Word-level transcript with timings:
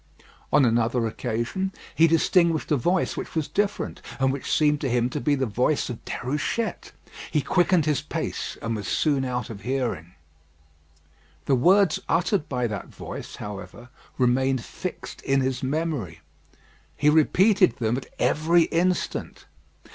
On 0.51 0.65
another 0.65 1.05
occasion, 1.05 1.71
he 1.93 2.07
distinguished 2.07 2.71
a 2.71 2.75
voice 2.75 3.15
which 3.15 3.35
was 3.35 3.47
different, 3.47 4.01
and 4.19 4.33
which 4.33 4.51
seemed 4.51 4.81
to 4.81 4.89
him 4.89 5.11
to 5.11 5.21
be 5.21 5.35
the 5.35 5.45
voice 5.45 5.91
of 5.91 6.03
Déruchette. 6.05 6.91
He 7.29 7.41
quickened 7.41 7.85
his 7.85 8.01
pace, 8.01 8.57
and 8.63 8.75
was 8.75 8.87
soon 8.87 9.23
out 9.23 9.51
of 9.51 9.61
hearing. 9.61 10.15
The 11.45 11.53
words 11.53 11.99
uttered 12.09 12.49
by 12.49 12.65
that 12.65 12.87
voice, 12.87 13.35
however, 13.35 13.89
remained 14.17 14.65
fixed 14.65 15.21
in 15.21 15.41
his 15.41 15.61
memory. 15.61 16.21
He 16.97 17.07
repeated 17.11 17.77
them 17.77 17.95
at 17.97 18.07
every 18.17 18.63
instant. 18.63 19.45